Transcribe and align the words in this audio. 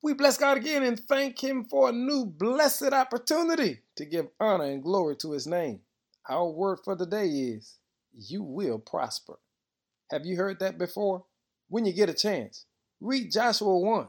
We 0.00 0.14
bless 0.14 0.38
God 0.38 0.56
again 0.56 0.84
and 0.84 0.98
thank 0.98 1.42
Him 1.42 1.64
for 1.64 1.88
a 1.88 1.92
new 1.92 2.24
blessed 2.24 2.92
opportunity 2.92 3.80
to 3.96 4.04
give 4.04 4.28
honor 4.38 4.64
and 4.64 4.82
glory 4.82 5.16
to 5.16 5.32
His 5.32 5.46
name. 5.46 5.80
Our 6.28 6.48
word 6.48 6.78
for 6.84 6.94
the 6.94 7.06
day 7.06 7.26
is 7.26 7.78
you 8.12 8.42
will 8.42 8.78
prosper. 8.78 9.38
Have 10.10 10.24
you 10.24 10.36
heard 10.36 10.60
that 10.60 10.78
before? 10.78 11.24
When 11.68 11.84
you 11.84 11.92
get 11.92 12.08
a 12.08 12.14
chance, 12.14 12.64
read 13.00 13.32
Joshua 13.32 13.78
1. 13.78 14.06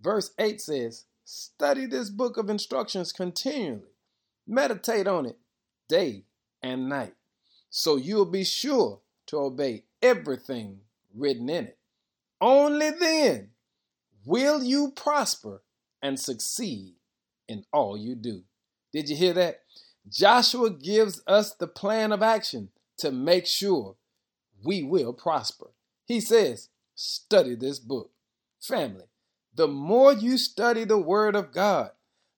Verse 0.00 0.30
8 0.38 0.60
says, 0.60 1.04
Study 1.24 1.86
this 1.86 2.10
book 2.10 2.36
of 2.36 2.50
instructions 2.50 3.12
continually, 3.12 3.94
meditate 4.46 5.06
on 5.06 5.26
it 5.26 5.38
day 5.88 6.24
and 6.62 6.88
night, 6.88 7.14
so 7.70 7.96
you'll 7.96 8.26
be 8.26 8.44
sure 8.44 9.00
to 9.26 9.38
obey 9.38 9.84
everything 10.02 10.80
written 11.14 11.48
in 11.48 11.64
it. 11.66 11.78
Only 12.40 12.90
then 12.90 13.50
will 14.24 14.62
you 14.62 14.90
prosper 14.90 15.62
and 16.02 16.20
succeed 16.20 16.94
in 17.48 17.64
all 17.72 17.96
you 17.96 18.14
do. 18.14 18.42
Did 18.92 19.08
you 19.08 19.16
hear 19.16 19.32
that? 19.34 19.60
Joshua 20.08 20.70
gives 20.70 21.22
us 21.26 21.54
the 21.54 21.66
plan 21.66 22.12
of 22.12 22.22
action 22.22 22.68
to 22.98 23.10
make 23.10 23.46
sure 23.46 23.96
we 24.62 24.82
will 24.82 25.12
prosper. 25.12 25.70
He 26.06 26.20
says, 26.20 26.68
study 26.94 27.54
this 27.54 27.78
book. 27.78 28.10
Family, 28.60 29.04
the 29.54 29.68
more 29.68 30.12
you 30.12 30.38
study 30.38 30.84
the 30.84 30.98
Word 30.98 31.36
of 31.36 31.52
God, 31.52 31.90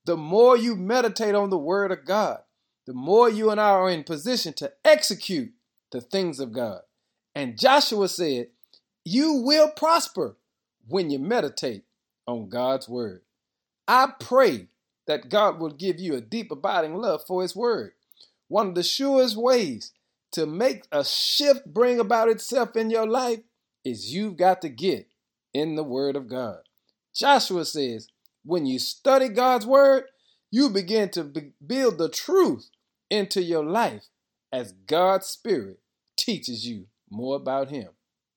the 0.04 0.16
more 0.16 0.56
you 0.56 0.76
meditate 0.76 1.34
on 1.34 1.50
the 1.50 1.58
Word 1.58 1.92
of 1.92 2.04
God, 2.04 2.40
the 2.86 2.92
more 2.92 3.28
you 3.28 3.50
and 3.50 3.60
I 3.60 3.70
are 3.70 3.90
in 3.90 4.04
position 4.04 4.52
to 4.54 4.72
execute 4.84 5.52
the 5.90 6.00
things 6.00 6.40
of 6.40 6.52
God. 6.52 6.80
And 7.34 7.58
Joshua 7.58 8.08
said, 8.08 8.48
You 9.04 9.34
will 9.34 9.70
prosper 9.70 10.36
when 10.88 11.10
you 11.10 11.18
meditate 11.18 11.84
on 12.26 12.48
God's 12.48 12.88
word. 12.88 13.22
I 13.88 14.08
pray 14.18 14.68
that 15.06 15.28
God 15.28 15.60
will 15.60 15.70
give 15.70 16.00
you 16.00 16.14
a 16.14 16.20
deep, 16.20 16.50
abiding 16.50 16.96
love 16.96 17.22
for 17.26 17.42
His 17.42 17.54
word. 17.54 17.92
One 18.48 18.68
of 18.68 18.74
the 18.74 18.82
surest 18.82 19.36
ways 19.36 19.92
to 20.32 20.46
make 20.46 20.84
a 20.92 21.04
shift 21.04 21.72
bring 21.72 22.00
about 22.00 22.28
itself 22.28 22.76
in 22.76 22.90
your 22.90 23.06
life 23.06 23.40
is 23.84 24.12
you've 24.12 24.36
got 24.36 24.62
to 24.62 24.68
get 24.68 25.08
in 25.54 25.76
the 25.76 25.84
word 25.84 26.16
of 26.16 26.28
God. 26.28 26.58
Joshua 27.14 27.64
says, 27.64 28.08
when 28.44 28.66
you 28.66 28.78
study 28.78 29.28
God's 29.28 29.66
word, 29.66 30.04
you 30.50 30.68
begin 30.68 31.08
to 31.10 31.24
be- 31.24 31.52
build 31.64 31.98
the 31.98 32.08
truth 32.08 32.68
into 33.10 33.42
your 33.42 33.64
life 33.64 34.04
as 34.52 34.72
God's 34.72 35.26
Spirit 35.26 35.78
teaches 36.16 36.66
you 36.66 36.86
more 37.10 37.36
about 37.36 37.70
Him. 37.70 37.88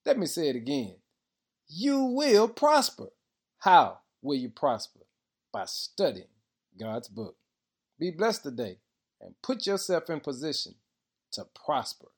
Let 0.06 0.18
me 0.18 0.26
say 0.26 0.48
it 0.48 0.56
again 0.56 0.96
you 1.70 2.04
will 2.04 2.48
prosper. 2.48 3.08
How 3.58 3.98
will 4.22 4.36
you 4.36 4.48
prosper? 4.48 5.00
By 5.52 5.64
studying 5.66 6.26
God's 6.78 7.08
book. 7.08 7.36
Be 7.98 8.10
blessed 8.10 8.42
today 8.42 8.78
and 9.20 9.34
put 9.42 9.66
yourself 9.66 10.10
in 10.10 10.20
position 10.20 10.74
to 11.32 11.46
prosper. 11.64 12.08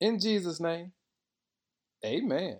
In 0.00 0.20
Jesus' 0.20 0.60
name, 0.60 0.92
amen. 2.04 2.58